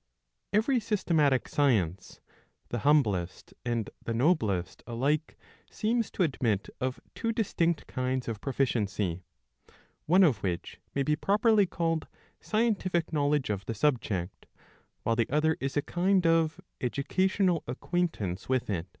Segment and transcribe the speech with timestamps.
[0.00, 2.22] I.) Every systematic science,
[2.70, 5.36] the humblest and the noblest alike,
[5.70, 9.20] seems to admit of two distinct kinds of proficiency;
[10.06, 12.06] one of which may be properly called
[12.40, 14.46] scientific knowledge of the subject,
[15.02, 18.96] while the other is a kind of ^educational acquaintance with it.